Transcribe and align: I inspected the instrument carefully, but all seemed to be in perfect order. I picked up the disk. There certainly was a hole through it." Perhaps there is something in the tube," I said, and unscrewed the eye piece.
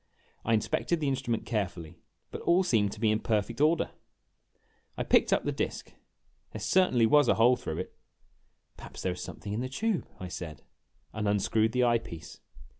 I 0.43 0.55
inspected 0.55 0.99
the 0.99 1.07
instrument 1.07 1.45
carefully, 1.45 1.99
but 2.31 2.41
all 2.41 2.63
seemed 2.63 2.91
to 2.93 2.99
be 2.99 3.11
in 3.11 3.19
perfect 3.19 3.61
order. 3.61 3.91
I 4.97 5.03
picked 5.03 5.31
up 5.31 5.43
the 5.43 5.51
disk. 5.51 5.93
There 6.53 6.59
certainly 6.59 7.05
was 7.05 7.27
a 7.27 7.35
hole 7.35 7.55
through 7.55 7.77
it." 7.77 7.95
Perhaps 8.77 9.03
there 9.03 9.13
is 9.13 9.21
something 9.21 9.53
in 9.53 9.61
the 9.61 9.69
tube," 9.69 10.07
I 10.19 10.27
said, 10.27 10.63
and 11.13 11.27
unscrewed 11.27 11.71
the 11.73 11.83
eye 11.83 11.99
piece. 11.99 12.39